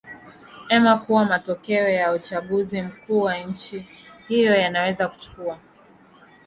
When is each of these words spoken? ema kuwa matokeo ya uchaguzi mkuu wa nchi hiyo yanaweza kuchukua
ema 0.69 0.97
kuwa 0.97 1.25
matokeo 1.25 1.89
ya 1.89 2.11
uchaguzi 2.13 2.81
mkuu 2.81 3.21
wa 3.21 3.37
nchi 3.39 3.87
hiyo 4.27 4.55
yanaweza 4.55 5.07
kuchukua 5.07 5.57